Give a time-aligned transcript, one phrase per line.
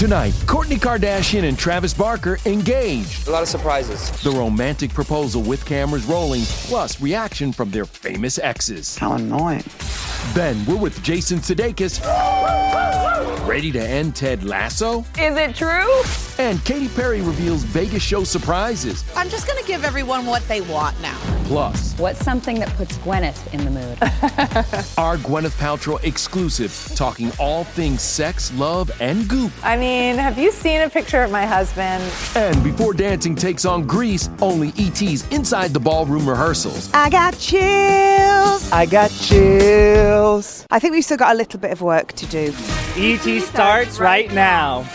[0.00, 3.28] Tonight, Kourtney Kardashian and Travis Barker engaged.
[3.28, 4.10] A lot of surprises.
[4.22, 8.96] The romantic proposal with cameras rolling, plus reaction from their famous exes.
[8.96, 9.62] How annoying.
[10.32, 12.00] Then we're with Jason Sudeikis.
[13.46, 15.00] Ready to end Ted Lasso?
[15.18, 16.02] Is it true?
[16.42, 19.04] And Katy Perry reveals Vegas show surprises.
[19.14, 21.39] I'm just going to give everyone what they want now.
[21.50, 23.98] Plus, What's something that puts Gwyneth in the mood?
[24.98, 29.50] our Gwyneth Paltrow exclusive, talking all things sex, love, and goop.
[29.64, 32.04] I mean, have you seen a picture of my husband?
[32.36, 36.88] And before dancing takes on Grease, only ET's inside the ballroom rehearsals.
[36.94, 38.70] I got chills.
[38.70, 40.64] I got chills.
[40.70, 42.54] I think we've still got a little bit of work to do.
[42.94, 44.86] ET starts right now.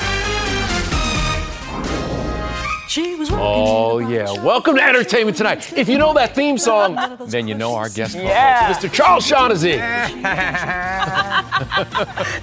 [2.98, 4.32] Oh, yeah.
[4.42, 5.74] Welcome to Entertainment Tonight.
[5.78, 6.96] If you know that theme song,
[7.28, 8.68] then you know our guest Yeah.
[8.74, 8.92] co-host, Mr.
[8.94, 9.72] Charles Shaughnessy.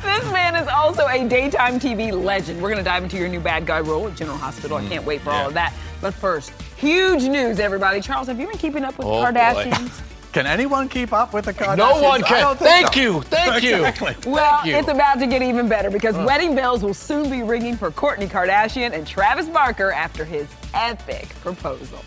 [0.02, 2.60] This man is also a daytime TV legend.
[2.60, 4.76] We're going to dive into your new bad guy role at General Hospital.
[4.76, 5.72] I can't wait for all of that.
[6.00, 8.00] But first, huge news, everybody.
[8.00, 9.88] Charles, have you been keeping up with Oh, the boy.
[10.32, 10.44] Kardashians?
[10.44, 11.76] Can anyone keep up with the Kardashians?
[11.78, 12.56] No one can.
[12.56, 13.00] Thank so.
[13.00, 13.22] you.
[13.22, 13.84] Thank you.
[13.84, 14.16] Exactly.
[14.30, 14.76] Well, you.
[14.76, 18.28] it's about to get even better because wedding bells will soon be ringing for Kourtney
[18.28, 21.98] Kardashian and Travis Barker after his epic proposal.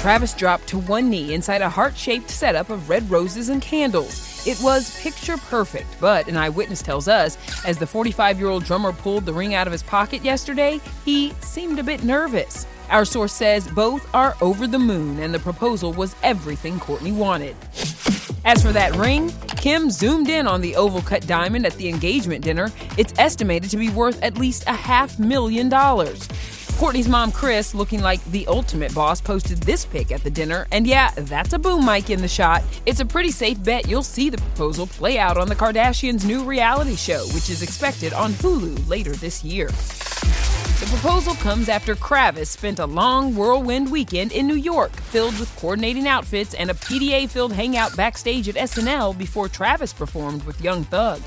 [0.00, 4.35] Travis dropped to one knee inside a heart shaped setup of red roses and candles.
[4.46, 8.92] It was picture perfect, but an eyewitness tells us as the 45 year old drummer
[8.92, 12.64] pulled the ring out of his pocket yesterday, he seemed a bit nervous.
[12.88, 17.56] Our source says both are over the moon and the proposal was everything Kourtney wanted.
[18.44, 22.44] As for that ring, Kim zoomed in on the oval cut diamond at the engagement
[22.44, 22.70] dinner.
[22.96, 26.28] It's estimated to be worth at least a half million dollars.
[26.76, 30.66] Kourtney's mom, Kris, looking like the ultimate boss, posted this pic at the dinner.
[30.72, 32.62] And yeah, that's a boom mic in the shot.
[32.84, 36.44] It's a pretty safe bet you'll see the proposal play out on the Kardashians' new
[36.44, 39.70] reality show, which is expected on Hulu later this year.
[40.78, 45.56] The proposal comes after Kravis spent a long whirlwind weekend in New York, filled with
[45.56, 50.84] coordinating outfits and a PDA filled hangout backstage at SNL before Travis performed with Young
[50.84, 51.22] Thug.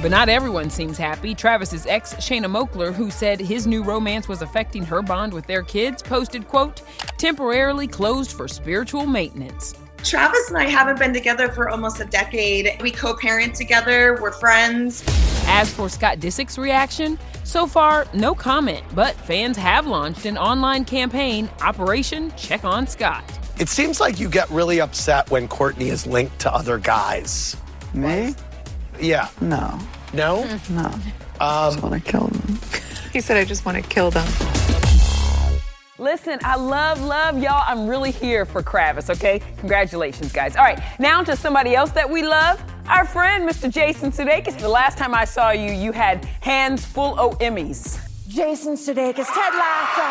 [0.00, 1.34] But not everyone seems happy.
[1.34, 5.64] Travis's ex, Shanna Moakler, who said his new romance was affecting her bond with their
[5.64, 6.82] kids, posted, quote,
[7.18, 9.74] temporarily closed for spiritual maintenance.
[10.04, 12.80] Travis and I haven't been together for almost a decade.
[12.80, 15.02] We co parent together, we're friends.
[15.48, 20.84] As for Scott Disick's reaction, so far, no comment, but fans have launched an online
[20.84, 23.24] campaign, Operation Check on Scott.
[23.58, 27.56] It seems like you get really upset when Kourtney is linked to other guys.
[27.94, 28.34] Me?
[29.00, 29.28] Yeah.
[29.40, 29.78] No.
[30.12, 30.44] No?
[30.68, 30.86] No.
[30.86, 31.02] Um,
[31.40, 32.58] I just want to kill them.
[33.12, 34.28] He said, I just want to kill them.
[35.98, 37.62] Listen, I love, love y'all.
[37.66, 39.40] I'm really here for Kravis, okay?
[39.56, 40.54] Congratulations, guys.
[40.54, 42.62] All right, now to somebody else that we love.
[42.88, 43.68] Our friend, Mr.
[43.68, 44.58] Jason Sudeikis.
[44.58, 47.98] The last time I saw you, you had hands full of Emmys.
[48.28, 50.02] Jason Sudeikis, Ted Lasso.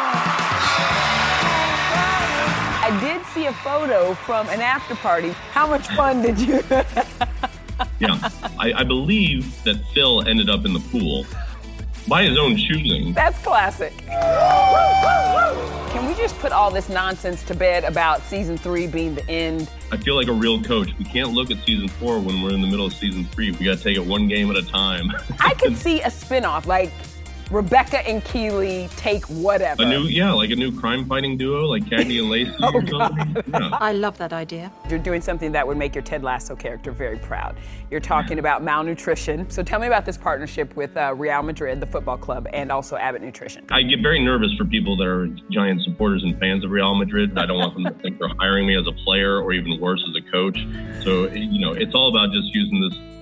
[2.88, 5.30] I did see a photo from an after party.
[5.52, 6.62] How much fun did you
[8.00, 8.20] Yeah,
[8.60, 11.26] I, I believe that Phil ended up in the pool
[12.08, 13.14] by his own choosing.
[13.14, 13.94] That's classic.
[15.96, 19.70] Can we just put all this nonsense to bed about season three being the end?
[19.92, 20.90] I feel like a real coach.
[21.00, 23.52] We can't look at season four when we're in the middle of season three.
[23.52, 25.10] We got to take it one game at a time.
[25.40, 26.92] I could see a spinoff like
[27.52, 29.84] Rebecca and Keeley take whatever.
[29.84, 32.88] a new, yeah, like a new crime fighting duo, like Cagney and Lacey Oh, or
[32.88, 33.44] something.
[33.54, 33.70] Yeah.
[33.74, 34.72] I love that idea.
[34.90, 37.56] You're doing something that would make your Ted Lasso character very proud.
[37.92, 39.48] You're talking about malnutrition.
[39.50, 42.96] So tell me about this partnership with uh, Real Madrid, the football club, and also
[42.98, 43.66] Abbott Nutrition.
[43.70, 47.38] I get very nervous for people that are giant supporters and fans of Real Madrid.
[47.38, 50.04] I don't want them to think they're hiring me as a player or even worse
[50.10, 50.58] as a coach.
[51.04, 53.15] So you know, it's all about just using this this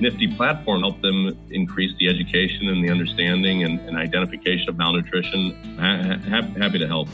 [0.00, 4.76] nifty platform to help them increase the education and the understanding and, and identification of
[4.76, 5.76] malnutrition.
[5.78, 7.08] Ha- ha- happy to help.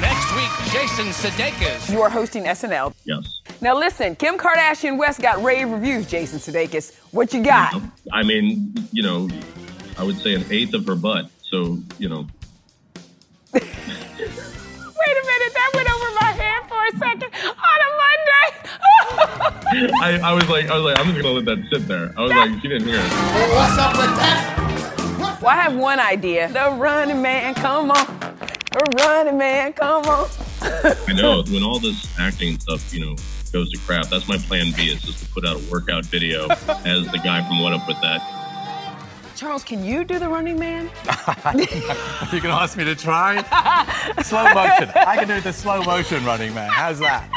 [0.00, 1.90] Next week, Jason Sudeikis.
[1.92, 2.94] You are hosting SNL.
[3.04, 3.40] Yes.
[3.60, 6.06] Now listen, Kim Kardashian West got rave reviews.
[6.06, 7.74] Jason Sudeikis, what you got?
[8.12, 9.28] I mean, you know,
[9.98, 11.30] I would say an eighth of her butt.
[11.42, 12.26] So you know,
[19.70, 22.12] I, I was like, I was like, I'm just gonna let that sit there.
[22.16, 23.02] I was like, she didn't hear it.
[23.02, 25.38] What's up with that?
[25.42, 26.48] well, I have one idea.
[26.48, 28.06] The running man, come on.
[28.72, 30.28] The running man, come on.
[30.62, 33.16] I know when all this acting stuff, you know,
[33.52, 34.06] goes to crap.
[34.06, 34.88] That's my plan B.
[34.88, 38.00] Is just to put out a workout video as the guy from What Up with
[38.00, 38.22] That.
[39.36, 40.86] Charles, can you do the running man?
[41.54, 43.36] you can ask me to try?
[44.22, 44.90] slow motion.
[44.96, 46.68] I can do the slow motion running man.
[46.70, 47.30] How's that?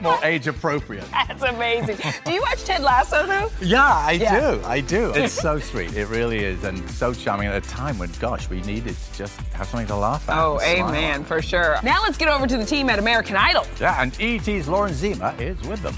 [0.00, 1.04] More age appropriate.
[1.10, 1.96] That's amazing.
[2.24, 3.50] Do you watch Ted Lasso though?
[3.60, 4.40] Yeah, I Yeah.
[4.52, 4.62] do.
[4.64, 5.12] I do.
[5.18, 5.94] It's so sweet.
[5.96, 6.62] It really is.
[6.64, 9.96] And so charming at a time when, gosh, we needed to just have something to
[9.96, 10.38] laugh at.
[10.38, 11.76] Oh, amen, for sure.
[11.82, 13.66] Now let's get over to the team at American Idol.
[13.80, 15.94] Yeah, and ET's Lauren Zima is with them.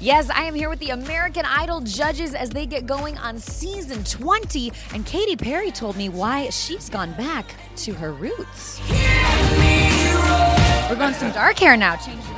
[0.00, 4.04] Yes, I am here with the American Idol judges as they get going on season
[4.04, 4.70] 20.
[4.94, 7.46] And Katy Perry told me why she's gone back
[7.78, 8.80] to her roots.
[10.88, 12.36] We're going some dark hair now, change it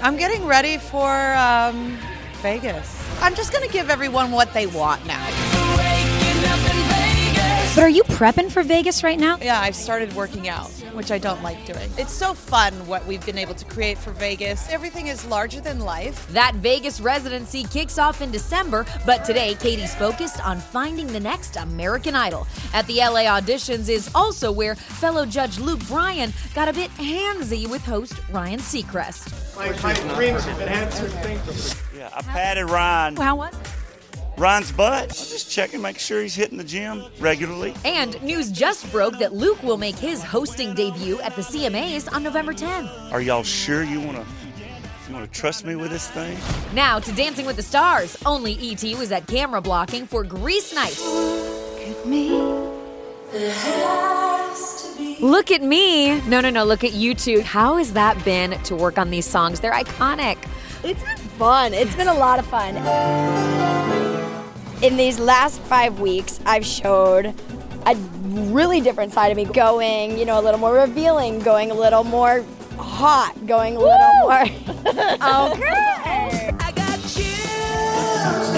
[0.00, 1.98] I'm getting ready for um,
[2.40, 3.04] Vegas.
[3.20, 5.24] I'm just going to give everyone what they want now.
[7.74, 9.38] But are you prepping for Vegas right now?
[9.40, 11.90] Yeah, I've started working out, which I don't like doing.
[11.96, 14.68] It's so fun what we've been able to create for Vegas.
[14.70, 16.26] Everything is larger than life.
[16.32, 21.56] That Vegas residency kicks off in December, but today Katy's focused on finding the next
[21.56, 22.46] American Idol.
[22.74, 27.68] At the LA auditions is also where fellow judge Luke Bryan got a bit handsy
[27.68, 29.56] with host Ryan Seacrest.
[29.56, 31.10] My, my dreams have been answered.
[31.10, 31.98] Thank you.
[31.98, 33.16] Yeah, I patted Ryan.
[33.16, 33.77] How was it?
[34.38, 35.02] Ryan's butt.
[35.02, 37.74] I'm just checking, make sure he's hitting the gym regularly.
[37.84, 42.22] And news just broke that Luke will make his hosting debut at the CMAs on
[42.22, 43.12] November 10th.
[43.12, 44.24] Are y'all sure you wanna
[45.08, 46.38] you wanna trust me with this thing?
[46.72, 48.16] Now to Dancing with the Stars.
[48.24, 48.94] Only E.T.
[48.94, 50.96] was at camera blocking for Grease Night.
[55.20, 56.20] Look at me.
[56.28, 56.64] No, no, no.
[56.64, 57.40] Look at you two.
[57.40, 59.58] How has that been to work on these songs?
[59.58, 60.38] They're iconic.
[60.84, 61.74] It's been fun.
[61.74, 62.76] It's been a lot of fun.
[64.80, 67.34] In these last five weeks, I've showed
[67.84, 67.96] a
[68.52, 72.04] really different side of me, going, you know, a little more revealing, going a little
[72.04, 72.44] more
[72.76, 74.42] hot, going a little more.
[75.52, 76.52] okay.
[76.60, 78.54] I got chills.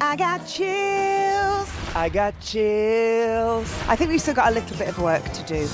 [0.00, 1.69] I got chills.
[1.94, 3.68] I got chills.
[3.88, 5.66] I think we've still got a little bit of work to do.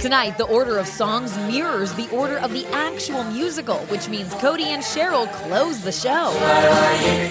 [0.00, 4.64] Tonight, the order of songs mirrors the order of the actual musical, which means Cody
[4.64, 6.32] and Cheryl close the show.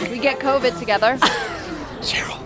[0.10, 1.20] We get COVID together.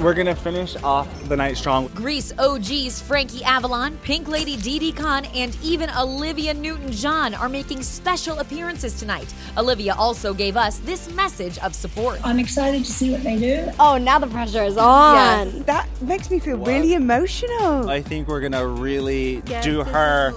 [0.00, 1.88] We're gonna finish off the night strong.
[1.88, 7.82] Grease OGs Frankie Avalon, Pink Lady Didi Conn, and even Olivia Newton John are making
[7.82, 9.30] special appearances tonight.
[9.58, 12.18] Olivia also gave us this message of support.
[12.24, 13.70] I'm excited to see what they do.
[13.78, 15.48] Oh, now the pressure is on.
[15.48, 17.90] Yes, that makes me feel really emotional.
[17.90, 20.32] I think we're gonna really Get do this her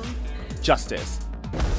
[0.61, 1.22] justice.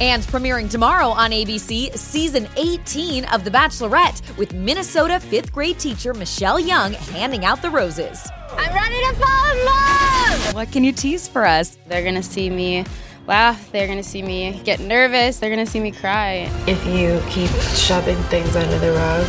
[0.00, 6.12] And premiering tomorrow on ABC, season 18 of The Bachelorette, with Minnesota fifth grade teacher
[6.14, 8.26] Michelle Young handing out the roses.
[8.50, 10.54] I'm ready to fall in love!
[10.54, 11.78] What can you tease for us?
[11.86, 12.84] They're gonna see me
[13.26, 16.50] laugh, they're gonna see me get nervous, they're gonna see me cry.
[16.66, 19.26] If you keep shoving things under the rug,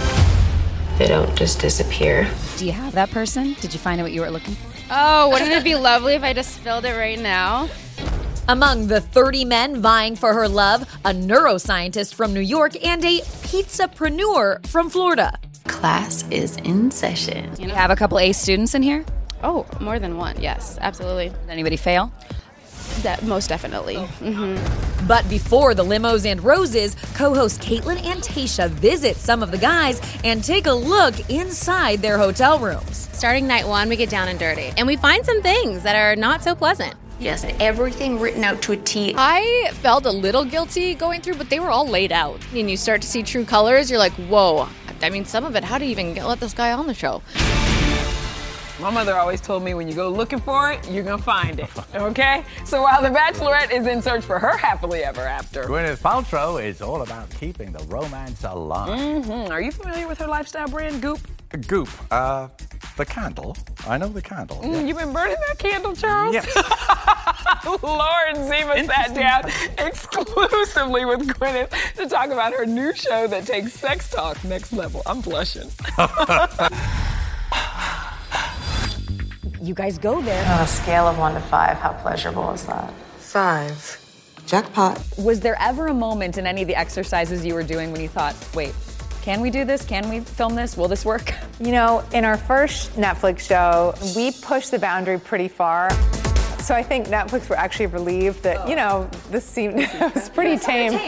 [0.97, 2.27] they don't just disappear.
[2.57, 3.53] Do you have that person?
[3.61, 4.71] Did you find out what you were looking for?
[4.91, 7.67] Oh, wouldn't it be lovely if I just spilled it right now?
[8.47, 13.21] Among the 30 men vying for her love, a neuroscientist from New York and a
[13.21, 15.39] pizzapreneur from Florida.
[15.63, 17.49] Class is in session.
[17.59, 19.03] You have a couple A students in here?
[19.41, 21.29] Oh, more than one, yes, absolutely.
[21.29, 22.13] Did anybody fail?
[23.01, 23.95] That most definitely.
[23.95, 25.07] Mm-hmm.
[25.07, 29.99] But before the limos and roses, co-host Kaitlyn and Tayshia visit some of the guys
[30.23, 33.09] and take a look inside their hotel rooms.
[33.11, 36.15] Starting night one, we get down and dirty, and we find some things that are
[36.15, 36.93] not so pleasant.
[37.19, 39.15] Yes, everything written out to a T.
[39.17, 42.39] I felt a little guilty going through, but they were all laid out.
[42.53, 44.67] And you start to see true colors, you're like, whoa.
[45.01, 46.93] I mean, some of it, how do you even get, let this guy on the
[46.93, 47.21] show?
[48.81, 51.69] My mother always told me when you go looking for it, you're gonna find it.
[51.95, 52.43] Okay?
[52.65, 56.81] So while the Bachelorette is in search for her happily ever after, Gwyneth Paltrow is
[56.81, 58.99] all about keeping the romance alive.
[58.99, 59.51] Mm-hmm.
[59.51, 61.19] Are you familiar with her lifestyle brand, Goop?
[61.67, 62.49] Goop, uh,
[62.95, 63.55] the candle.
[63.87, 64.57] I know the candle.
[64.57, 64.81] Mm, yeah.
[64.81, 66.33] You've been burning that candle, Charles?
[66.33, 66.55] Yes.
[67.83, 73.73] Lauren Zima sat down exclusively with Gwyneth to talk about her new show that takes
[73.73, 75.01] sex talk next level.
[75.05, 75.69] I'm blushing.
[79.61, 80.45] you guys go there.
[80.53, 82.93] On a scale of one to five, how pleasurable is that?
[83.17, 84.01] Five.
[84.45, 85.01] Jackpot.
[85.17, 88.07] Was there ever a moment in any of the exercises you were doing when you
[88.07, 88.75] thought, wait,
[89.25, 89.83] can we do this?
[89.83, 90.77] Can we film this?
[90.77, 91.33] Will this work?
[91.57, 95.89] You know, in our first Netflix show, we pushed the boundary pretty far.
[96.59, 100.57] So I think Netflix were actually relieved that, you know, this seemed it was pretty
[100.57, 100.91] tame.
[100.91, 100.99] We're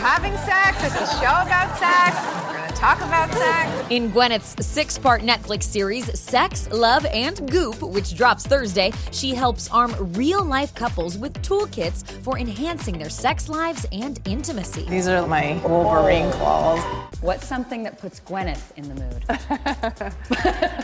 [0.00, 0.82] having sex.
[0.82, 2.37] It's a show about sex.
[2.78, 3.86] We're going to talk about sex.
[3.90, 9.68] In Gwyneth's six part Netflix series, Sex, Love, and Goop, which drops Thursday, she helps
[9.70, 14.84] arm real life couples with toolkits for enhancing their sex lives and intimacy.
[14.84, 16.80] These are my Wolverine claws.
[17.20, 19.24] What's something that puts Gwyneth in the mood?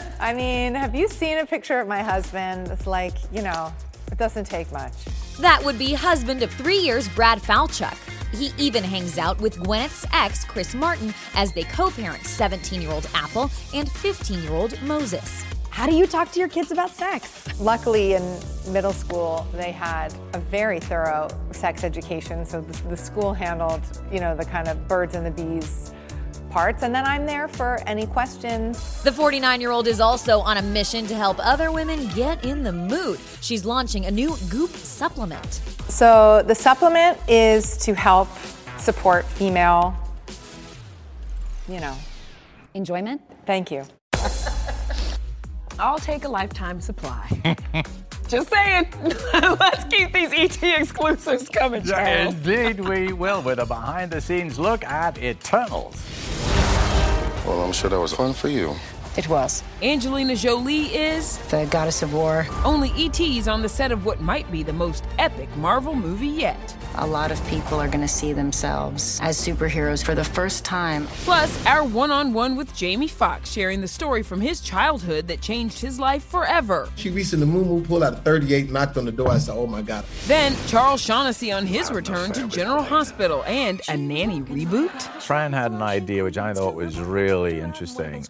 [0.20, 2.68] I mean, have you seen a picture of my husband?
[2.68, 3.72] It's like, you know,
[4.10, 4.94] it doesn't take much.
[5.38, 7.96] That would be husband of three years, Brad Falchuk.
[8.34, 12.90] He even hangs out with Gwyneth's ex, Chris Martin, as they co parent 17 year
[12.90, 15.44] old Apple and 15 year old Moses.
[15.70, 17.46] How do you talk to your kids about sex?
[17.60, 18.38] Luckily, in
[18.68, 22.44] middle school, they had a very thorough sex education.
[22.44, 25.92] So the, the school handled, you know, the kind of birds and the bees
[26.54, 26.84] parts.
[26.84, 29.02] And then I'm there for any questions.
[29.02, 32.62] The 49 year old is also on a mission to help other women get in
[32.62, 33.18] the mood.
[33.40, 35.60] She's launching a new Goop supplement.
[35.88, 38.28] So the supplement is to help
[38.78, 39.96] support female,
[41.68, 41.96] you know,
[42.74, 43.20] enjoyment.
[43.46, 43.82] Thank you.
[45.80, 47.56] I'll take a lifetime supply.
[48.28, 48.86] Just saying.
[49.34, 52.34] Let's keep these ET exclusives coming, Charles.
[52.34, 56.13] Indeed, we will with a behind the scenes look at Eternals.
[57.44, 58.74] Well, I'm sure that was fun for you.
[59.16, 59.62] It was.
[59.82, 62.46] Angelina Jolie is the goddess of war.
[62.64, 66.73] Only ET's on the set of what might be the most epic Marvel movie yet.
[66.96, 71.06] A lot of people are going to see themselves as superheroes for the first time.
[71.24, 75.40] Plus, our one on one with Jamie Foxx sharing the story from his childhood that
[75.40, 76.88] changed his life forever.
[76.94, 79.30] She reached in the moon, moo, pulled out a 38, knocked on the door.
[79.30, 80.04] I said, oh my God.
[80.26, 85.02] Then, Charles Shaughnessy on his return to General Hospital and a nanny reboot.
[85.20, 88.24] Fran had an idea which I thought was really interesting.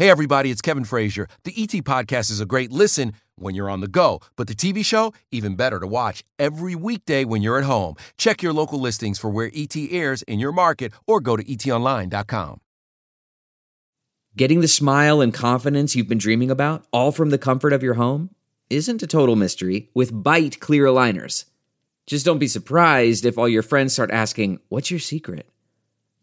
[0.00, 1.28] Hey, everybody, it's Kevin Frazier.
[1.44, 4.82] The ET Podcast is a great listen when you're on the go, but the TV
[4.82, 7.96] show, even better to watch every weekday when you're at home.
[8.16, 12.62] Check your local listings for where ET airs in your market or go to etonline.com.
[14.38, 17.96] Getting the smile and confidence you've been dreaming about, all from the comfort of your
[18.00, 18.30] home,
[18.70, 21.44] isn't a total mystery with Byte Clear Aligners.
[22.06, 25.50] Just don't be surprised if all your friends start asking, What's your secret?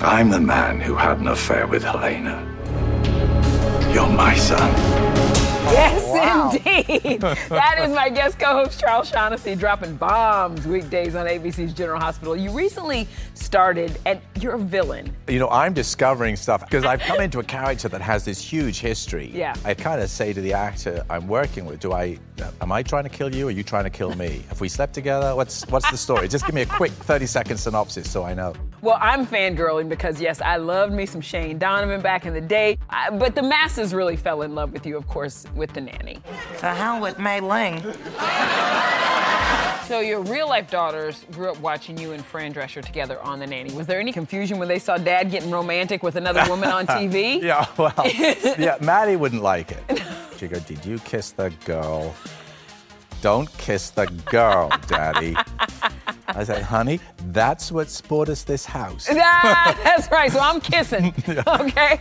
[0.00, 2.44] I'm the man who had an affair with Helena.
[3.92, 4.70] You're my son.
[5.72, 6.50] Yes, Wow.
[6.52, 7.20] indeed.
[7.50, 12.34] that is my guest co-host Charles Shaughnessy dropping bombs weekdays on ABC's General Hospital.
[12.36, 15.14] You recently started, and you're a villain.
[15.28, 18.78] You know, I'm discovering stuff because I've come into a character that has this huge
[18.78, 19.30] history.
[19.34, 19.54] Yeah.
[19.64, 22.18] I kind of say to the actor I'm working with, do I,
[22.62, 24.44] am I trying to kill you or are you trying to kill me?
[24.48, 25.34] Have we slept together?
[25.36, 26.28] What's, what's the story?
[26.28, 28.54] Just give me a quick 30 second synopsis so I know.
[28.80, 32.78] Well, I'm fangirling because yes, I loved me some Shane Donovan back in the day,
[32.88, 36.18] I- but the masses really fell in love with you, of course, with the nanny.
[36.58, 37.82] To hell with Mei Ling.
[39.88, 43.46] So your real life daughters grew up watching you and Fran Drescher together on the
[43.46, 43.72] nanny.
[43.72, 47.40] Was there any confusion when they saw Dad getting romantic with another woman on TV?
[47.42, 47.92] yeah, well,
[48.58, 50.02] yeah, Maddie wouldn't like it.
[50.36, 52.14] She'd go, Did you kiss the girl?
[53.22, 55.34] Don't kiss the girl, Daddy.
[56.28, 59.08] I said, honey, that's what bought us this house.
[59.10, 60.30] Ah, that's right.
[60.30, 61.14] So I'm kissing.
[61.48, 61.98] Okay.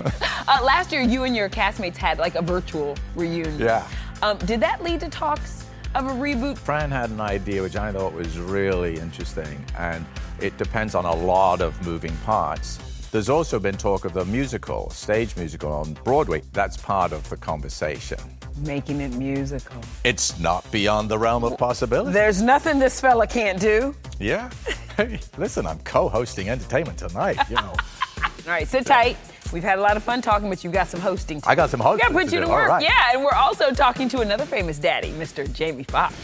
[0.47, 3.59] Uh, last year, you and your castmates had like a virtual reunion.
[3.59, 3.87] Yeah.
[4.21, 5.65] Um, did that lead to talks
[5.95, 6.57] of a reboot?
[6.57, 10.05] Fran had an idea which I thought was really interesting, and
[10.41, 12.77] it depends on a lot of moving parts.
[13.11, 16.41] There's also been talk of a musical, stage musical on Broadway.
[16.51, 18.19] That's part of the conversation.
[18.65, 19.81] Making it musical.
[20.03, 22.11] It's not beyond the realm of possibility.
[22.11, 23.95] There's nothing this fella can't do.
[24.19, 24.49] Yeah.
[24.97, 27.37] Hey, listen, I'm co-hosting entertainment tonight.
[27.51, 27.61] You know,
[28.23, 29.15] All right, sit tight.
[29.53, 31.39] We've had a lot of fun talking, but you've got some hosting.
[31.41, 32.47] To I got some hosting We got to put to you do.
[32.47, 32.67] to work.
[32.67, 32.81] right.
[32.81, 35.53] Yeah, and we're also talking to another famous daddy, Mr.
[35.53, 36.15] Jamie Foxx.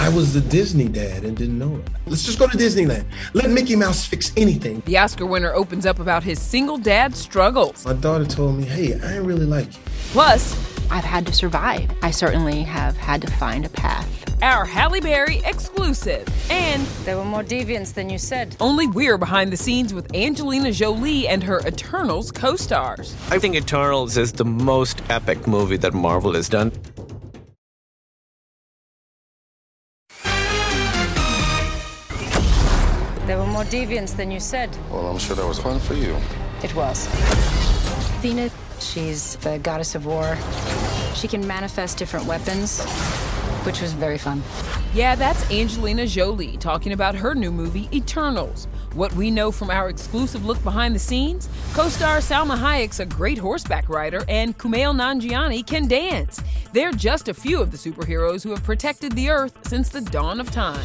[0.00, 1.86] I was the Disney dad and didn't know it.
[2.06, 3.04] Let's just go to Disneyland.
[3.34, 4.82] Let Mickey Mouse fix anything.
[4.86, 7.84] The Oscar winner opens up about his single dad struggles.
[7.84, 9.80] My daughter told me, hey, I ain't really like you.
[10.12, 10.54] Plus,
[10.92, 11.90] I've had to survive.
[12.02, 14.08] I certainly have had to find a path.
[14.42, 16.26] our Halle Berry exclusive.
[16.50, 18.56] And There were more deviants than you said.
[18.60, 23.14] only we're behind the scenes with Angelina Jolie and her Eternals co stars.
[23.30, 26.72] I think Eternals is the most epic movie that Marvel has done.
[33.26, 34.76] There were more deviants than you said.
[34.90, 36.16] Well, I'm sure that was fun for you.
[36.62, 37.06] It was.
[37.06, 40.36] Athena, she's the goddess of war.
[41.14, 42.82] She can manifest different weapons,
[43.64, 44.42] which was very fun.
[44.94, 48.66] Yeah, that's Angelina Jolie talking about her new movie, Eternals.
[48.94, 53.06] What we know from our exclusive look behind the scenes co star Salma Hayek's a
[53.06, 56.42] great horseback rider, and Kumail Nanjiani can dance.
[56.72, 60.40] They're just a few of the superheroes who have protected the Earth since the dawn
[60.40, 60.84] of time.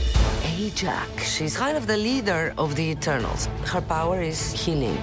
[0.58, 1.20] Ajak.
[1.20, 3.48] She's kind of the leader of the Eternals.
[3.66, 4.98] Her power is healing.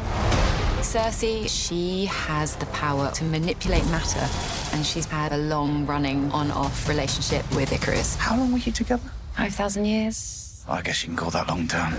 [0.94, 4.24] Sersi, she has the power to manipulate matter,
[4.72, 8.16] and she's had a long running on off relationship with Ikaris.
[8.16, 9.10] How long were you together?
[9.36, 10.64] 5,000 years.
[10.68, 11.96] I guess you can call that long term.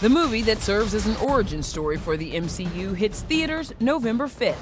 [0.00, 4.56] The movie that serves as an origin story for the MCU hits theaters November 5th.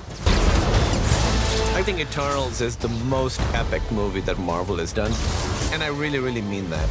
[1.74, 5.12] I think Eternals is the most epic movie that Marvel has done.
[5.72, 6.88] And I really, really mean that.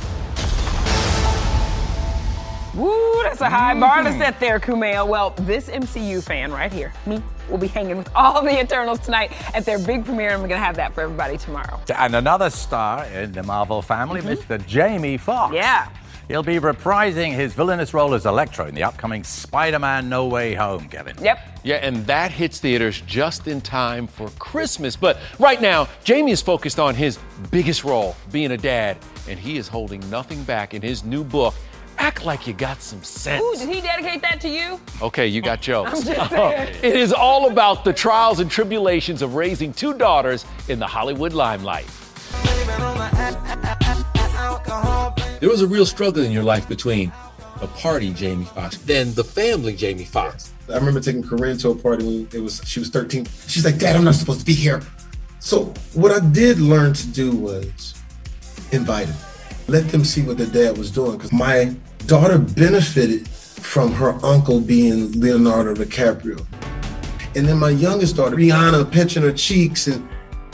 [2.76, 4.20] Woo, that's a high bar to mm-hmm.
[4.20, 5.08] set there, Kumail.
[5.08, 9.32] Well, this MCU fan right here, me, will be hanging with all the Eternals tonight
[9.56, 11.80] at their big premiere, and we're going to have that for everybody tomorrow.
[11.96, 14.54] And another star in the Marvel family, mm-hmm.
[14.54, 14.66] Mr.
[14.68, 15.56] Jamie Foxx.
[15.56, 15.90] Yeah.
[16.28, 20.88] He'll be reprising his villainous role as Electro in the upcoming Spider-Man No Way Home,
[20.88, 21.16] Kevin.
[21.20, 21.40] Yep.
[21.64, 24.96] Yeah, and that hits theaters just in time for Christmas.
[24.96, 27.18] But right now, Jamie is focused on his
[27.50, 31.56] biggest role, being a dad, and he is holding nothing back in his new book.
[32.00, 33.44] Act like you got some sense.
[33.44, 34.80] Ooh, did he dedicate that to you?
[35.02, 36.00] Okay, you got jokes.
[36.00, 36.32] I'm just
[36.84, 41.34] it is all about the trials and tribulations of raising two daughters in the Hollywood
[41.34, 41.86] limelight.
[45.42, 47.12] There was a real struggle in your life between
[47.60, 50.54] the party Jamie Foxx, then the family Jamie Foxx.
[50.70, 53.26] I remember taking Corinne to a party when it was she was 13.
[53.48, 54.82] She's like, Dad, I'm not supposed to be here.
[55.40, 58.02] So what I did learn to do was
[58.72, 59.18] invite them.
[59.68, 61.18] Let them see what their dad was doing.
[61.18, 61.76] Because my
[62.10, 66.44] daughter benefited from her uncle being Leonardo DiCaprio.
[67.36, 70.08] And then my youngest daughter, Rihanna, pinching her cheeks and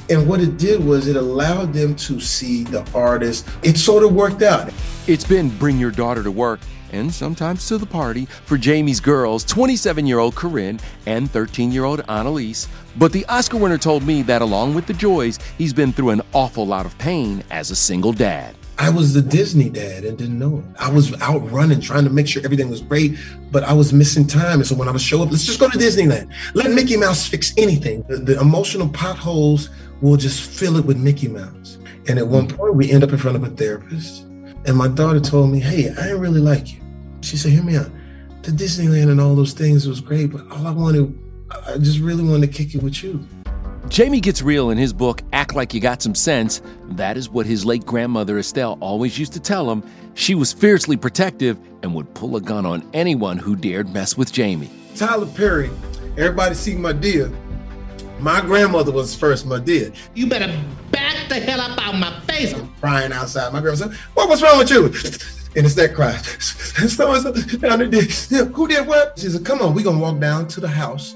[0.08, 3.48] and what it did was it allowed them to see the artist.
[3.63, 4.72] It sort of worked out.
[5.08, 6.60] It's been bring your daughter to work
[6.91, 11.86] and sometimes to the party for Jamie's girls, 27 year old Corinne and 13 year
[11.86, 12.68] old Anelise.
[12.98, 16.22] But the Oscar winner told me that along with the joys, he's been through an
[16.34, 18.56] awful lot of pain as a single dad.
[18.78, 20.66] I was the Disney dad and didn't know it.
[20.80, 23.18] I was out running, trying to make sure everything was great,
[23.52, 24.60] but I was missing time.
[24.60, 26.32] And so when I would show up, let's just go to Disneyland.
[26.54, 28.04] Let Mickey Mouse fix anything.
[28.10, 29.70] The, the emotional potholes
[30.02, 31.78] will just fill it with Mickey Mouse.
[32.08, 34.24] And at one point, we end up in front of a therapist.
[34.66, 36.82] And my daughter told me, Hey, I didn't really like you.
[37.22, 37.90] She said, Hear me out.
[38.42, 41.18] The Disneyland and all those things was great, but all I wanted,
[41.68, 43.26] I just really wanted to kick it with you.
[43.89, 46.62] Jamie gets real in his book, Act Like You Got Some Sense.
[46.89, 49.84] That is what his late grandmother Estelle always used to tell him.
[50.15, 54.34] She was fiercely protective and would pull a gun on anyone who dared mess with
[54.34, 54.69] Jamie.
[54.95, 55.69] Tyler Perry,
[56.17, 57.34] everybody see Madea.
[58.19, 59.95] My grandmother was first Madea.
[60.15, 60.48] You better
[60.91, 62.54] back the hell up out my face.
[62.54, 63.54] I'm crying outside.
[63.54, 64.86] My grandma said, What was wrong with you?
[65.58, 66.17] And it's that cry.
[66.17, 67.21] So
[67.60, 68.45] down there.
[68.45, 69.19] Who did what?
[69.19, 71.15] She said, Come on, we're gonna walk down to the house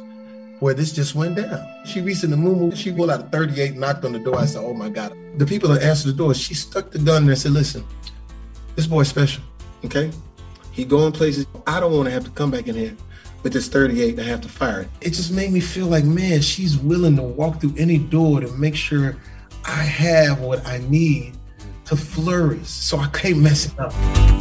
[0.60, 1.65] where this just went down.
[1.86, 4.38] She reached in the moo she pulled out a 38, knocked on the door.
[4.38, 5.15] I said, Oh my God.
[5.38, 7.86] The people that answered the door, she stuck the gun there and said, Listen,
[8.76, 9.43] this boy's special.
[9.86, 10.12] Okay?
[10.72, 11.45] He going places.
[11.65, 12.95] I don't want to have to come back in here
[13.43, 14.89] with this 38 and I have to fire it.
[15.02, 18.52] It just made me feel like, man, she's willing to walk through any door to
[18.54, 19.15] make sure
[19.65, 21.38] I have what I need
[21.86, 22.67] to flourish.
[22.67, 24.38] So I can't mess it up.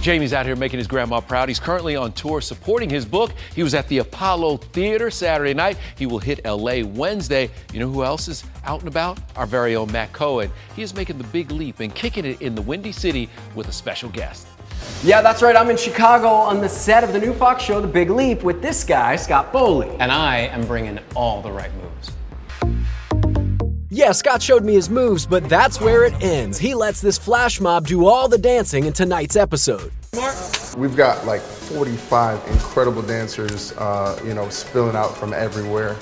[0.00, 1.48] Jamie's out here making his grandma proud.
[1.48, 3.32] He's currently on tour supporting his book.
[3.54, 5.76] He was at the Apollo Theater Saturday night.
[5.98, 7.50] He will hit LA Wednesday.
[7.72, 9.18] You know who else is out and about?
[9.36, 10.50] Our very own Matt Cohen.
[10.74, 13.72] He is making the big leap and kicking it in the Windy City with a
[13.72, 14.46] special guest.
[15.04, 15.54] Yeah, that's right.
[15.54, 18.62] I'm in Chicago on the set of the new Fox show, The Big Leap, with
[18.62, 19.88] this guy, Scott Foley.
[19.98, 22.10] And I am bringing all the right moves.
[23.92, 26.58] Yeah, Scott showed me his moves, but that's where it ends.
[26.60, 29.90] He lets this flash mob do all the dancing in tonight's episode.
[30.76, 35.94] We've got like 45 incredible dancers, uh, you know, spilling out from everywhere.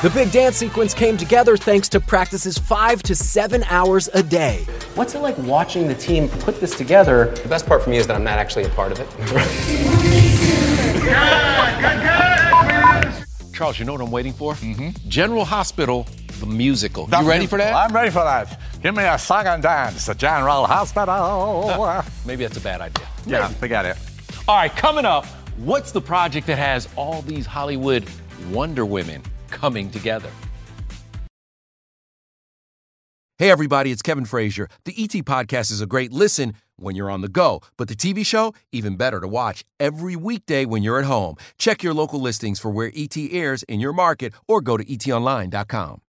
[0.00, 4.64] The big dance sequence came together thanks to practices five to seven hours a day.
[4.94, 7.26] What's it like watching the team put this together?
[7.42, 9.06] The best part for me is that I'm not actually a part of it.
[13.60, 14.54] Charles, you know what I'm waiting for?
[14.54, 15.06] Mm-hmm.
[15.10, 16.06] General Hospital,
[16.38, 17.04] the musical.
[17.08, 17.74] That you ready mu- for that?
[17.74, 18.58] I'm ready for that.
[18.82, 22.02] Give me a song and dance, a General Hospital.
[22.26, 23.06] Maybe that's a bad idea.
[23.26, 23.54] yeah, Maybe.
[23.56, 23.98] forget it.
[24.48, 25.26] All right, coming up,
[25.58, 28.08] what's the project that has all these Hollywood
[28.50, 29.20] Wonder Women
[29.50, 30.30] coming together?
[33.36, 34.70] Hey, everybody, it's Kevin Frazier.
[34.86, 38.24] The ET Podcast is a great listen when you're on the go, but the TV
[38.24, 41.36] show, even better to watch every weekday when you're at home.
[41.58, 46.00] Check your local listings for where ET airs in your market or go to etonline.com.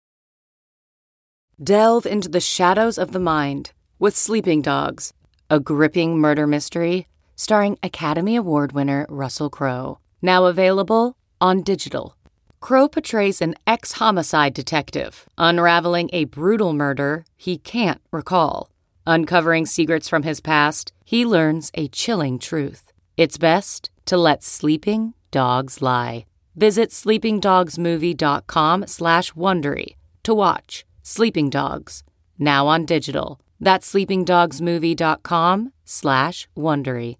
[1.62, 5.12] Delve into the shadows of the mind with Sleeping Dogs,
[5.48, 7.06] a gripping murder mystery
[7.36, 9.98] starring Academy Award winner Russell Crowe.
[10.20, 12.16] Now available on digital.
[12.60, 18.71] Crowe portrays an ex homicide detective unraveling a brutal murder he can't recall.
[19.06, 22.92] Uncovering secrets from his past, he learns a chilling truth.
[23.16, 26.24] It's best to let sleeping dogs lie.
[26.54, 32.04] Visit sleepingdogsmovie.com slash Wondery to watch Sleeping Dogs,
[32.38, 33.40] now on digital.
[33.58, 37.16] That's sleepingdogsmovie.com slash Wondery.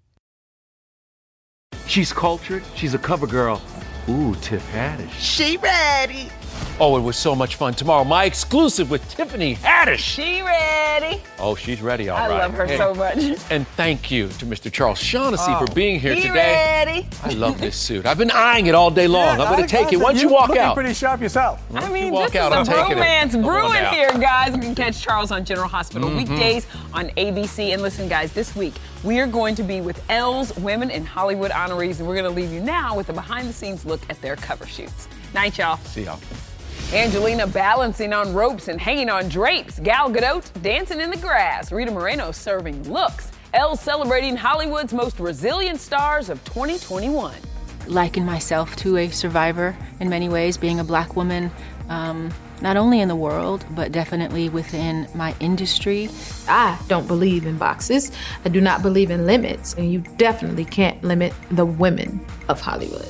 [1.87, 2.63] She's cultured.
[2.75, 3.61] She's a cover girl.
[4.07, 5.11] Ooh, Tiff Haddish.
[5.19, 6.29] She ready.
[6.79, 7.73] Oh, it was so much fun.
[7.75, 9.99] Tomorrow, my exclusive with Tiffany Haddish.
[9.99, 11.21] She ready.
[11.39, 12.37] Oh, she's ready, all I right.
[12.39, 13.17] love her And- so much.
[13.51, 14.71] And thank you to Mr.
[14.71, 16.33] Charles Shaughnessy Oh, for being here he today.
[16.33, 17.07] ready.
[17.23, 18.05] I love this suit.
[18.05, 19.39] I've been eyeing it all day long.
[19.39, 19.97] I'm going to take it.
[19.97, 20.73] Once you, You're walk looking out.
[20.75, 21.61] pretty sharp yourself.
[21.75, 23.05] I you mean, walk this out, is I'm a taking it.
[23.05, 24.55] bromance Come on brewing here, guys.
[24.55, 26.17] You can catch Charles on General Hospital Mhm.
[26.17, 27.71] weekdays on ABC.
[27.73, 31.51] And listen, guys, this week we are going to be with Elle's Women in Hollywood
[31.51, 34.65] honorees, and we're going to leave you now with a behind-the-scenes look at their cover
[34.65, 35.07] shoots.
[35.33, 35.77] Night, y'all.
[35.85, 36.19] See y'all.
[36.93, 39.79] Angelina balancing on ropes and hanging on drapes.
[39.79, 41.71] Gal Gadot dancing in the grass.
[41.71, 43.31] Rita Moreno serving looks.
[43.55, 47.33] Elle celebrating Hollywood's most resilient stars of 2021.
[47.87, 51.49] liken myself to a survivor in many ways, being a black woman,
[51.89, 56.09] um, not only in the world, but definitely within my industry.
[56.47, 58.11] I don't believe in boxes.
[58.45, 63.09] I do not believe in limits, and you definitely can't limit the women of Hollywood.